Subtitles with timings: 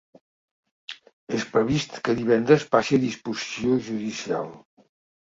[1.41, 4.55] És previst que divendres passi a disposició judicial.